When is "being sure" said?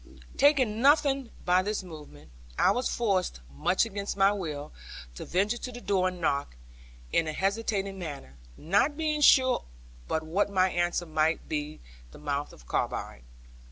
8.97-9.63